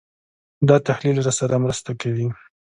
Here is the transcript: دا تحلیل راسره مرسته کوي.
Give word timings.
دا 0.67 0.77
تحلیل 0.87 1.17
راسره 1.27 1.55
مرسته 1.63 1.91
کوي. 2.01 2.27